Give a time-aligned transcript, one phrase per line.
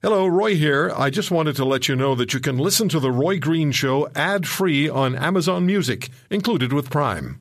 [0.00, 0.92] Hello, Roy here.
[0.96, 3.72] I just wanted to let you know that you can listen to The Roy Green
[3.72, 7.40] Show ad free on Amazon Music, included with Prime.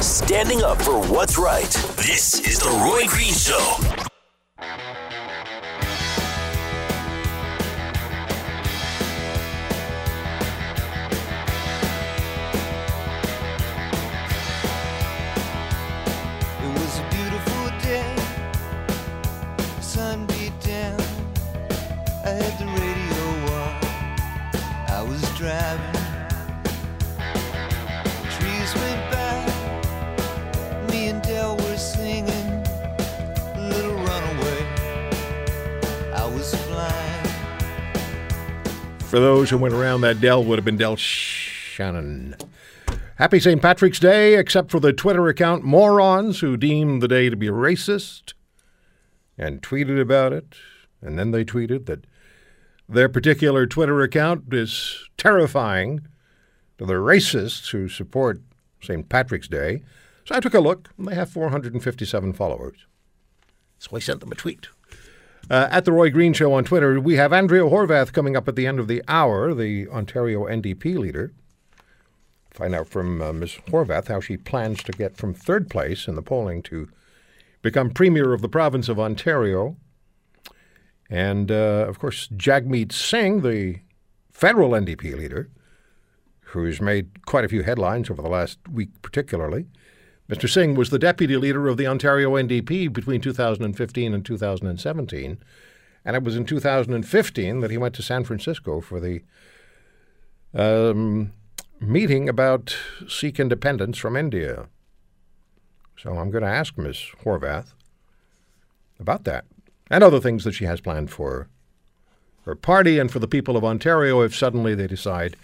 [0.00, 1.70] Standing up for what's right.
[1.96, 4.99] This is The Roy Green Show.
[39.10, 42.36] For those who went around, that Dell would have been Del Shannon.
[43.16, 43.60] Happy St.
[43.60, 48.34] Patrick's Day, except for the Twitter account morons who deemed the day to be racist
[49.36, 50.54] and tweeted about it.
[51.02, 52.04] And then they tweeted that
[52.90, 56.00] their particular Twitter account is terrifying
[56.78, 58.40] to the racists who support
[58.82, 59.08] St.
[59.08, 59.82] Patrick's Day.
[60.24, 62.86] So I took a look, and they have 457 followers.
[63.78, 64.68] So I sent them a tweet.
[65.48, 68.56] Uh, at the Roy Green Show on Twitter, we have Andrea Horwath coming up at
[68.56, 71.32] the end of the hour, the Ontario NDP leader.
[72.50, 73.58] Find out from uh, Ms.
[73.68, 76.88] Horwath how she plans to get from third place in the polling to
[77.62, 79.76] become Premier of the province of Ontario.
[81.10, 83.80] And, uh, of course, Jagmeet Singh, the
[84.30, 85.50] federal NDP leader,
[86.40, 89.66] who's made quite a few headlines over the last week, particularly.
[90.28, 90.48] Mr.
[90.48, 95.38] Singh was the deputy leader of the Ontario NDP between 2015 and 2017.
[96.04, 99.22] And it was in 2015 that he went to San Francisco for the
[100.54, 101.32] um,
[101.80, 102.76] meeting about
[103.08, 104.68] Sikh independence from India.
[105.96, 106.98] So I'm going to ask Ms.
[107.24, 107.74] Horwath
[109.00, 109.44] about that
[109.90, 111.48] and other things that she has planned for
[112.44, 115.36] her party and for the people of Ontario if suddenly they decide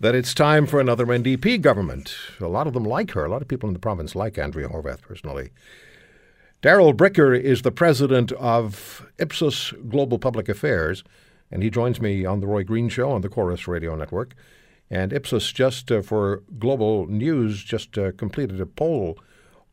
[0.00, 2.14] that it's time for another NDP government.
[2.40, 3.24] A lot of them like her.
[3.24, 5.50] A lot of people in the province like Andrea Horwath personally.
[6.62, 11.04] Darrell Bricker is the president of Ipsos Global Public Affairs,
[11.50, 14.34] and he joins me on the Roy Green Show on the Corus Radio Network.
[14.90, 19.18] And Ipsos, just uh, for global news, just uh, completed a poll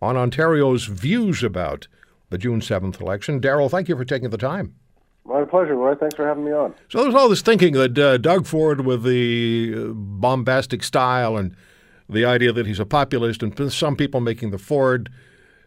[0.02, 1.88] on Ontario's views about
[2.34, 3.40] the June 7th election.
[3.40, 4.74] Darrell, thank you for taking the time.
[5.24, 5.96] My pleasure, Roy.
[5.96, 6.74] Thanks for having me on.
[6.90, 11.56] So there's all this thinking that uh, Doug Ford, with the uh, bombastic style and
[12.10, 15.10] the idea that he's a populist, and some people making the Ford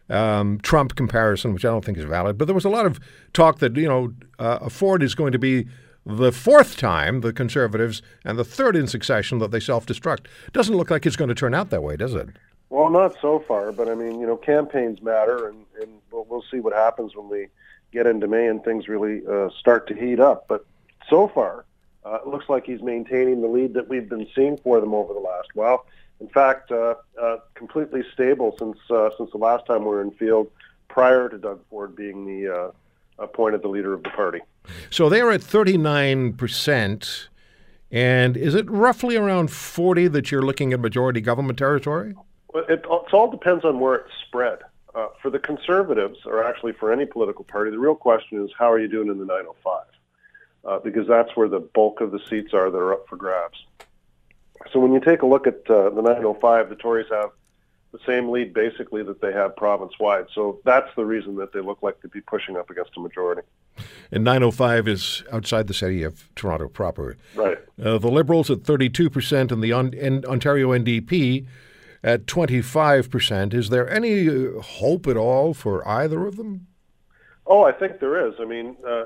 [0.09, 2.99] um, Trump comparison, which I don't think is valid, but there was a lot of
[3.33, 5.67] talk that you know uh, Ford is going to be
[6.05, 10.27] the fourth time the Conservatives and the third in succession that they self-destruct.
[10.53, 12.29] Doesn't look like it's going to turn out that way, does it?
[12.69, 16.43] Well, not so far, but I mean, you know, campaigns matter, and, and we'll, we'll
[16.51, 17.47] see what happens when we
[17.93, 20.47] get into May and things really uh, start to heat up.
[20.47, 20.65] But
[21.09, 21.65] so far,
[22.05, 25.13] uh, it looks like he's maintaining the lead that we've been seeing for them over
[25.13, 25.85] the last while.
[26.19, 30.11] In fact, uh, uh, completely stable since uh, since the last time we were in
[30.11, 30.49] field,
[30.87, 32.71] prior to Doug Ford being the uh,
[33.19, 34.39] appointed the leader of the party.
[34.89, 37.27] So they're at 39%.
[37.89, 42.15] And is it roughly around 40 that you're looking at majority government territory?
[42.57, 44.59] Well, it, it all depends on where it's spread.
[44.95, 48.71] Uh, for the conservatives, or actually for any political party, the real question is how
[48.71, 49.83] are you doing in the 905?
[50.65, 53.63] Uh, because that's where the bulk of the seats are that are up for grabs.
[54.73, 57.29] So when you take a look at uh, the 905, the Tories have
[57.91, 60.25] the same lead basically that they have province wide.
[60.33, 63.43] So that's the reason that they look like to be pushing up against a majority.
[64.11, 67.17] And 905 is outside the city of Toronto proper.
[67.35, 67.59] Right.
[67.79, 71.45] Uh, the Liberals at 32% and the on- and Ontario NDP
[72.07, 73.53] at 25%.
[73.53, 76.67] Is there any uh, hope at all for either of them?
[77.45, 78.35] Oh, I think there is.
[78.39, 79.03] I mean, uh,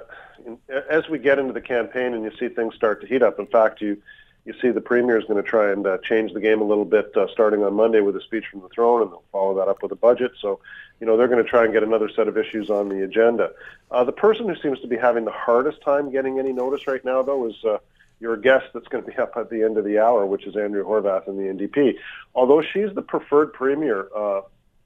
[0.87, 3.47] as we get into the campaign and you see things start to heat up, in
[3.47, 4.01] fact, you
[4.45, 6.85] you see the premier is going to try and uh, change the game a little
[6.85, 9.67] bit uh, starting on Monday with a speech from the throne, and they'll follow that
[9.67, 10.31] up with a budget.
[10.41, 10.59] So,
[10.99, 13.51] you know, they're going to try and get another set of issues on the agenda.
[13.91, 17.05] Uh, the person who seems to be having the hardest time getting any notice right
[17.05, 17.77] now, though, is uh,
[18.21, 20.55] your guest that's going to be up at the end of the hour, which is
[20.55, 21.95] Andrea Horwath in the NDP.
[22.35, 24.41] Although she's the preferred premier, uh,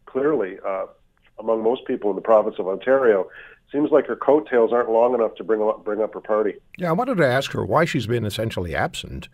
[0.06, 0.86] clearly, uh,
[1.38, 3.28] among most people in the province of Ontario,
[3.72, 6.54] seems like her coattails aren't long enough to bring up, bring up her party.
[6.78, 9.28] Yeah, I wanted to ask her why she's been essentially absent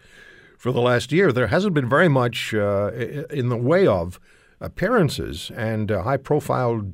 [0.58, 1.32] for the last year.
[1.32, 2.92] There hasn't been very much uh,
[3.30, 4.20] in the way of
[4.60, 6.92] appearances and uh, high profile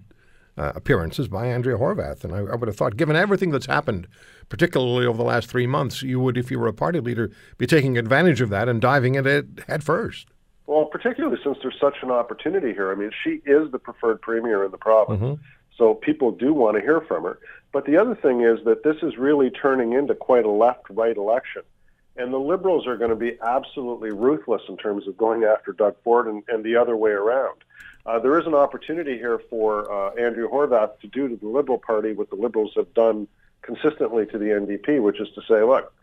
[0.57, 2.23] uh, appearances by Andrea Horwath.
[2.23, 4.07] And I, I, would have thought, given everything that's happened,
[4.49, 7.67] particularly over the last three months, you would, if you were a party leader, be
[7.67, 10.27] taking advantage of that and diving in it head first.
[10.65, 12.91] Well, particularly since there's such an opportunity here.
[12.91, 15.21] I mean, she is the preferred premier in the province.
[15.21, 15.41] Mm-hmm.
[15.77, 17.39] So people do want to hear from her.
[17.71, 21.61] But the other thing is that this is really turning into quite a left-right election.
[22.15, 25.95] And the Liberals are going to be absolutely ruthless in terms of going after Doug
[26.03, 27.63] Ford and, and the other way around.
[28.07, 31.77] Uh, there is an opportunity here for uh, Andrew Horwath to do to the Liberal
[31.77, 33.27] Party what the Liberals have done
[33.67, 35.93] consistently to the NDP, which is to say, look,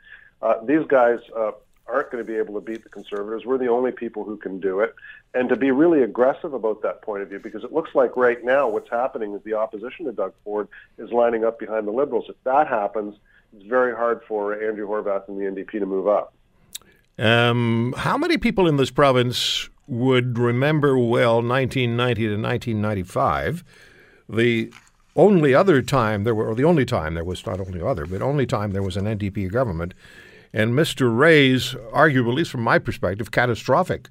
[0.42, 1.52] uh, these guys uh,
[1.86, 3.44] aren't going to be able to beat the Conservatives.
[3.44, 4.94] We're the only people who can do it.
[5.32, 8.44] And to be really aggressive about that point of view, because it looks like right
[8.44, 10.68] now what's happening is the opposition to Doug Ford
[10.98, 12.26] is lining up behind the Liberals.
[12.28, 13.16] If that happens,
[13.56, 16.34] it's very hard for Andrew Horwath and the NDP to move up.
[17.18, 23.64] Um, how many people in this province would remember well 1990 to 1995,
[24.28, 24.72] the
[25.16, 28.22] only other time there were, or the only time there was not only other, but
[28.22, 29.94] only time there was an NDP government,
[30.52, 31.16] and Mr.
[31.16, 34.08] Rae's, arguably, at least from my perspective, catastrophic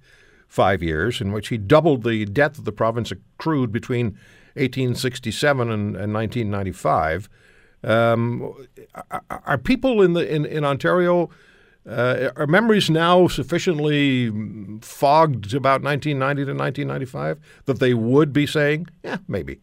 [0.48, 4.06] five years in which he doubled the debt that the province accrued between
[4.56, 7.30] 1867 and, and 1995.
[7.84, 8.54] Um,
[9.12, 11.30] are, are people in the in, in Ontario
[11.90, 14.30] uh, are memories now sufficiently
[14.82, 19.60] fogged about 1990 to 1995 that they would be saying, yeah, maybe?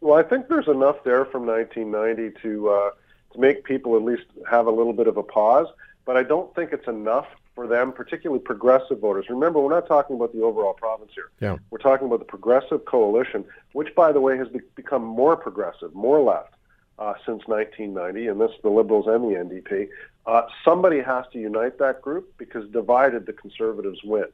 [0.00, 2.90] Well, I think there's enough there from 1990 to uh,
[3.32, 5.66] to make people at least have a little bit of a pause.
[6.04, 9.26] But I don't think it's enough for them, particularly progressive voters.
[9.28, 11.30] Remember, we're not talking about the overall province here.
[11.40, 11.58] Yeah.
[11.70, 15.94] We're talking about the progressive coalition, which, by the way, has be- become more progressive,
[15.94, 16.54] more left
[16.98, 19.88] uh, since 1990, and this the Liberals and the NDP.
[20.26, 24.26] Uh, somebody has to unite that group because divided, the Conservatives win.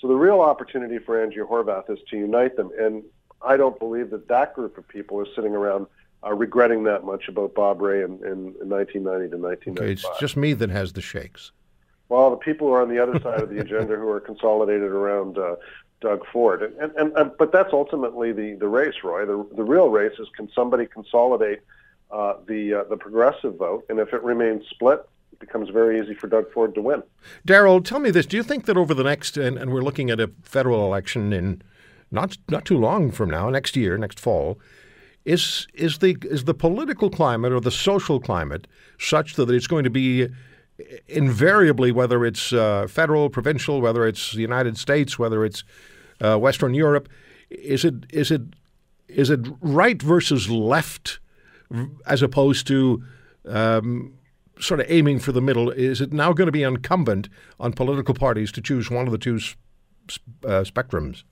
[0.00, 3.02] So the real opportunity for Andrew Horwath is to unite them, and
[3.44, 5.86] I don't believe that that group of people is sitting around
[6.24, 9.78] uh, regretting that much about Bob Rae in, in, in 1990 to 1995.
[9.78, 11.52] Okay, it's just me that has the shakes.
[12.08, 14.90] Well, the people who are on the other side of the agenda who are consolidated
[14.90, 15.56] around uh,
[16.00, 19.24] Doug Ford, and, and, and, and but that's ultimately the, the race, Roy.
[19.24, 21.60] The, the real race is can somebody consolidate
[22.10, 25.00] uh, the uh, the progressive vote, and if it remains split,
[25.32, 27.02] it becomes very easy for Doug Ford to win.
[27.46, 30.10] Darrell, tell me this: Do you think that over the next, and, and we're looking
[30.10, 31.62] at a federal election in
[32.14, 34.58] not not too long from now, next year, next fall,
[35.24, 38.66] is is the is the political climate or the social climate
[38.98, 40.28] such that it's going to be
[41.08, 45.64] invariably, whether it's uh, federal, provincial, whether it's the United States, whether it's
[46.20, 47.08] uh, Western Europe,
[47.50, 48.42] is it is it
[49.08, 51.20] is it right versus left
[52.06, 53.02] as opposed to
[53.48, 54.14] um,
[54.60, 55.70] sort of aiming for the middle?
[55.70, 57.28] Is it now going to be incumbent
[57.58, 59.38] on political parties to choose one of the two
[60.44, 61.24] uh, spectrums?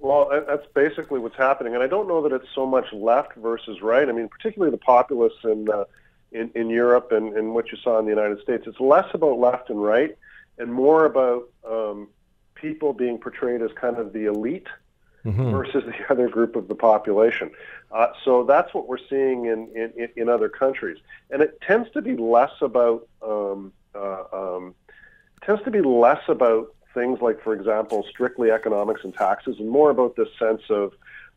[0.00, 3.82] Well, that's basically what's happening, and I don't know that it's so much left versus
[3.82, 4.08] right.
[4.08, 5.84] I mean, particularly the populists in uh,
[6.32, 8.64] in, in Europe and, and what you saw in the United States.
[8.66, 10.16] It's less about left and right,
[10.58, 12.08] and more about um,
[12.54, 14.68] people being portrayed as kind of the elite
[15.24, 15.50] mm-hmm.
[15.50, 17.50] versus the other group of the population.
[17.90, 20.98] Uh, so that's what we're seeing in, in, in other countries,
[21.30, 24.74] and it tends to be less about um, uh, um,
[25.42, 29.90] tends to be less about things like, for example, strictly economics and taxes, and more
[29.90, 30.92] about this sense of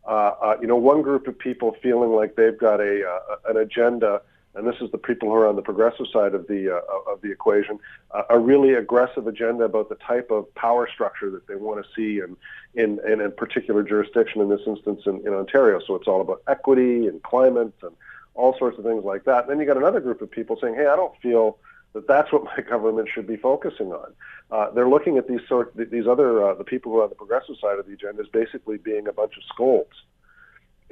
[0.06, 0.10] uh,
[0.42, 4.22] uh you know one group of people feeling like they've got a uh, an agenda
[4.56, 7.22] and this is the people who are on the progressive side of the uh, of
[7.22, 7.80] the equation,
[8.12, 11.92] uh, a really aggressive agenda about the type of power structure that they want to
[11.96, 12.38] see in
[12.76, 14.42] in, in a particular jurisdiction.
[14.42, 17.96] In this instance, in, in Ontario, so it's all about equity and climate and
[18.36, 19.42] all sorts of things like that.
[19.42, 21.58] And then you got another group of people saying, "Hey, I don't feel."
[21.94, 24.14] That that's what my government should be focusing on.
[24.52, 27.16] Uh, they're looking at these sort these other uh, the people who are on the
[27.16, 30.04] progressive side of the agenda as basically being a bunch of scolds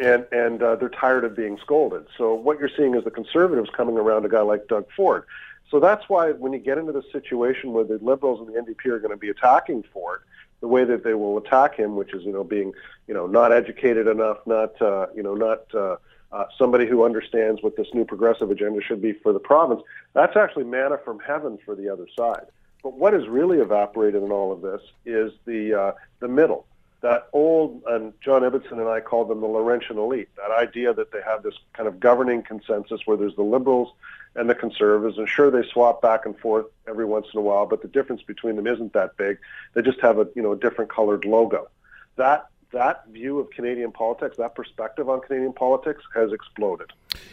[0.02, 2.06] and and uh, they're tired of being scolded.
[2.18, 5.25] So what you're seeing is the conservatives coming around a guy like Doug Ford.
[5.70, 8.88] So that's why when you get into the situation where the liberals and the NDP
[8.88, 10.22] are going to be attacking Ford,
[10.60, 12.74] the way that they will attack him, which is you know being
[13.08, 15.98] you know not educated enough, not uh, you know not uh,
[16.32, 19.82] uh, somebody who understands what this new progressive agenda should be for the province.
[20.14, 22.46] That's actually manna from heaven for the other side.
[22.84, 26.66] But what has really evaporated in all of this is the uh, the middle
[27.02, 31.12] that old, and John Ibbitson and I called them the Laurentian elite, that idea that
[31.12, 33.92] they have this kind of governing consensus where there's the liberals
[34.36, 37.66] and the conservatives, and sure they swap back and forth every once in a while,
[37.66, 39.40] but the difference between them isn't that big.
[39.74, 41.68] They just have a you know a different colored logo.
[42.16, 46.92] That that view of Canadian politics, that perspective on Canadian politics has exploded.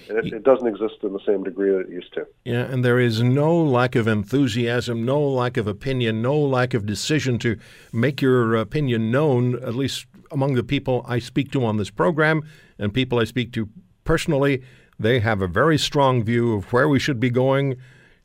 [0.09, 2.27] And it, it, doesn't exist in the same degree that it used to.
[2.45, 6.87] Yeah, and there is no lack of enthusiasm, no lack of opinion, no lack of
[6.87, 7.57] decision to
[7.93, 12.43] make your opinion known, at least among the people I speak to on this program
[12.79, 13.69] and people I speak to
[14.05, 14.63] personally.
[14.99, 17.77] They have a very strong view of where we should be going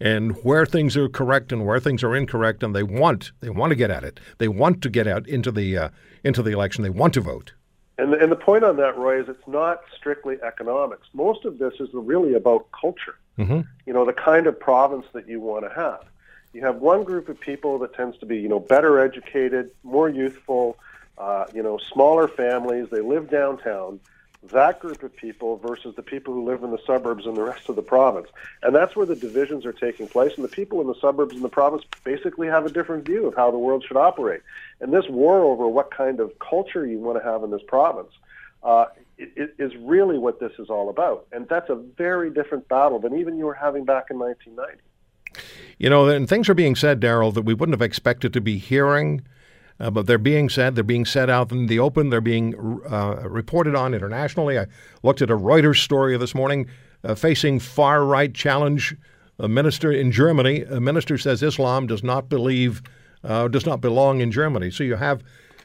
[0.04, 3.72] and where things are correct and where things are incorrect, and they want they want
[3.72, 4.20] to get at it.
[4.38, 5.90] They want to get out into the uh,
[6.26, 6.84] into the election.
[6.84, 7.54] They want to vote.
[7.98, 11.08] And the, and the point on that, Roy, is it's not strictly economics.
[11.14, 13.16] Most of this is really about culture.
[13.38, 13.62] Mm-hmm.
[13.86, 16.04] You know, the kind of province that you want to have.
[16.52, 20.10] You have one group of people that tends to be, you know, better educated, more
[20.10, 20.78] youthful,
[21.18, 22.88] uh, you know, smaller families.
[22.92, 24.00] They live downtown.
[24.52, 27.70] That group of people versus the people who live in the suburbs and the rest
[27.70, 28.28] of the province.
[28.62, 30.34] And that's where the divisions are taking place.
[30.36, 33.36] And the people in the suburbs and the province basically have a different view of
[33.36, 34.42] how the world should operate.
[34.82, 38.12] And this war over what kind of culture you want to have in this province
[38.64, 38.86] uh,
[39.18, 41.28] is really what this is all about.
[41.32, 44.82] And that's a very different battle than even you were having back in 1990.
[45.78, 48.58] You know, and things are being said, Darrell, that we wouldn't have expected to be
[48.58, 49.22] hearing,
[49.80, 50.76] uh, but they're being said.
[50.76, 52.10] They're being said out in the open.
[52.10, 52.56] They're being
[52.90, 54.60] uh, reported on internationally.
[54.60, 54.68] I
[55.02, 56.68] looked at a Reuters story this morning
[57.04, 58.96] uh, facing far right challenge.
[59.40, 62.84] A minister in Germany, a minister says Islam does not believe,
[63.24, 64.70] uh, does not belong in Germany.
[64.70, 65.24] So you have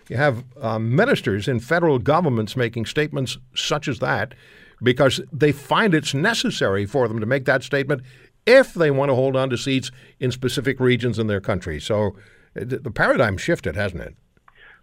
[0.09, 4.35] you have um, ministers in federal governments making statements such as that
[4.83, 8.03] because they find it's necessary for them to make that statement
[8.47, 11.79] if they want to hold on to seats in specific regions in their country.
[11.79, 12.11] So uh,
[12.55, 14.15] the paradigm shifted, hasn't it?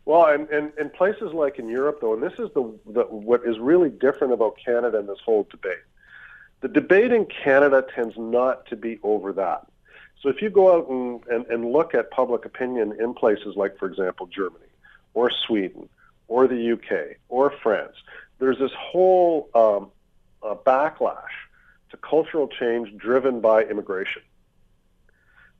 [0.06, 3.58] Well, and, and places like in Europe, though, and this is the, the what is
[3.58, 5.84] really different about Canada in this whole debate.
[6.62, 9.68] The debate in Canada tends not to be over that.
[10.22, 13.78] So if you go out and, and, and look at public opinion in places like,
[13.78, 14.66] for example, Germany
[15.14, 15.90] or Sweden
[16.28, 17.96] or the UK or France,
[18.40, 19.92] there's this whole um,
[20.44, 21.36] uh, backlash
[21.90, 24.22] to cultural change driven by immigration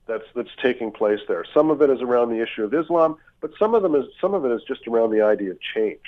[0.06, 1.44] that's that's taking place there.
[1.52, 4.34] Some of it is around the issue of Islam, but some of them is some
[4.34, 6.04] of it is just around the idea of change.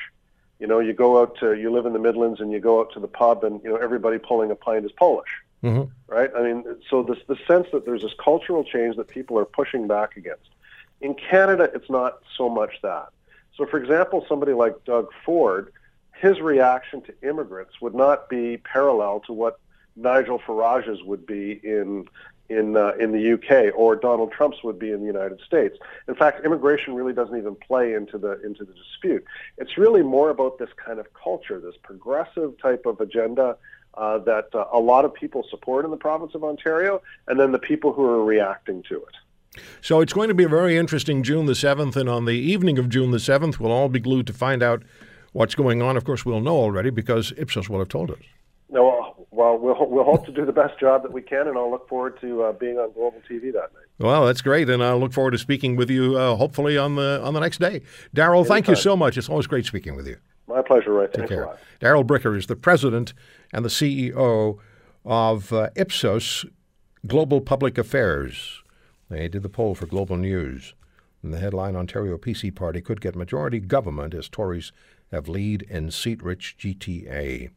[0.59, 2.93] You know, you go out to you live in the Midlands and you go out
[2.95, 5.28] to the pub and you know everybody pulling a pint is Polish,
[5.62, 5.90] mm-hmm.
[6.12, 6.31] right?
[6.37, 9.87] I mean, so this the sense that there's this cultural change that people are pushing
[9.87, 10.49] back against.
[11.00, 13.09] In Canada, it's not so much that.
[13.57, 15.73] So, for example, somebody like Doug Ford,
[16.14, 19.59] his reaction to immigrants would not be parallel to what
[19.97, 22.09] Nigel Farage's would be in
[22.49, 25.76] in uh, in the UK or Donald Trump's would be in the United States.
[26.07, 29.25] In fact, immigration really doesn't even play into the into the dispute.
[29.59, 33.57] It's really more about this kind of culture, this progressive type of agenda
[33.95, 37.52] uh, that uh, a lot of people support in the province of Ontario, and then
[37.52, 39.61] the people who are reacting to it.
[39.81, 42.78] So it's going to be a very interesting June the 7th, and on the evening
[42.78, 44.85] of June the 7th, we'll all be glued to find out
[45.33, 45.97] what's going on.
[45.97, 48.19] Of course, we'll know already because Ipsos will have told us.
[48.71, 51.70] No, well, we'll we'll hope to do the best job that we can, and I'll
[51.70, 53.87] look forward to uh, being on Global TV that night.
[53.99, 56.16] Well, that's great, and I look forward to speaking with you.
[56.16, 57.82] Uh, hopefully on the on the next day.
[58.14, 59.16] Darrell, thank you so much.
[59.18, 60.16] It's always great speaking with you.
[60.47, 61.06] My pleasure, Ray.
[61.06, 61.58] Take Thanks care.
[61.78, 63.12] Darrell Bricker is the president
[63.52, 64.58] and the CEO
[65.04, 66.47] of uh, Ipsos
[67.06, 68.62] Global Public Affairs.
[69.11, 70.75] They did the poll for Global News.
[71.23, 74.73] And the headline Ontario PC Party could get majority government as Tories
[75.11, 77.50] have lead in seat rich GTA.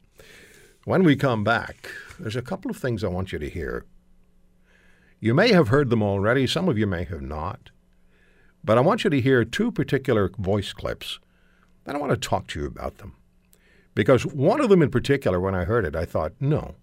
[0.84, 3.86] When we come back, there's a couple of things I want you to hear.
[5.20, 7.70] You may have heard them already, some of you may have not.
[8.64, 11.20] But I want you to hear two particular voice clips,
[11.86, 13.16] and I want to talk to you about them.
[13.94, 16.76] Because one of them in particular, when I heard it, I thought, no.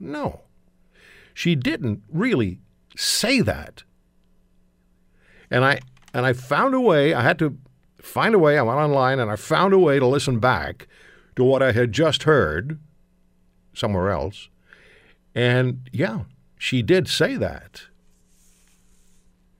[0.00, 0.40] No.
[1.32, 2.58] She didn't really
[2.96, 3.84] say that.
[5.48, 5.80] And I
[6.12, 7.56] and I found a way, I had to
[8.00, 10.88] find a way, I went online and I found a way to listen back
[11.36, 12.78] to what I had just heard
[13.74, 14.48] somewhere else.
[15.34, 16.20] And yeah,
[16.58, 17.82] she did say that.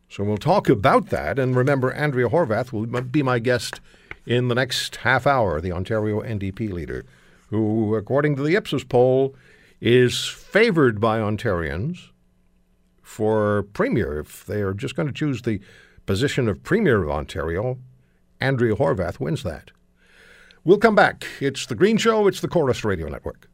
[0.09, 1.39] So we'll talk about that.
[1.39, 3.81] And remember, Andrea Horwath will be my guest
[4.25, 7.05] in the next half hour, the Ontario NDP leader,
[7.49, 9.35] who, according to the Ipsos poll,
[9.81, 12.09] is favored by Ontarians
[13.03, 14.19] for Premier.
[14.19, 15.61] If they are just going to choose the
[16.07, 17.79] position of Premier of Ontario,
[18.41, 19.71] Andrea Horwath wins that.
[20.67, 21.25] We'll come back.
[21.41, 23.49] It's The Green Show, it's the Corus Radio Network.